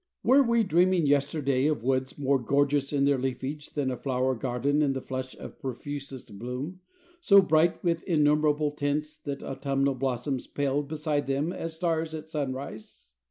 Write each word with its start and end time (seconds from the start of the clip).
Were 0.23 0.41
we 0.41 0.63
dreaming 0.63 1.05
yesterday 1.05 1.67
of 1.67 1.83
woods 1.83 2.17
more 2.17 2.39
gorgeous 2.39 2.91
in 2.91 3.05
their 3.05 3.19
leafage 3.19 3.69
than 3.73 3.91
a 3.91 3.97
flower 3.97 4.33
garden 4.33 4.81
in 4.81 4.93
the 4.93 5.01
flush 5.03 5.37
of 5.37 5.59
profusest 5.59 6.39
bloom, 6.39 6.79
so 7.19 7.39
bright 7.39 7.83
with 7.83 8.01
innumerable 8.05 8.71
tints 8.71 9.15
that 9.15 9.43
autumnal 9.43 9.93
blossoms 9.93 10.47
paled 10.47 10.87
beside 10.87 11.27
them 11.27 11.53
as 11.53 11.75
stars 11.75 12.15
at 12.15 12.31
sunrise? 12.31 13.11